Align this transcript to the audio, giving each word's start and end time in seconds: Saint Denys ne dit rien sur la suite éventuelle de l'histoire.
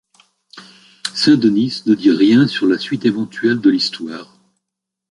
Saint 1.13 1.37
Denys 1.37 1.83
ne 1.85 1.93
dit 1.93 2.09
rien 2.09 2.47
sur 2.47 2.65
la 2.65 2.79
suite 2.79 3.05
éventuelle 3.05 3.61
de 3.61 3.69
l'histoire. 3.69 4.35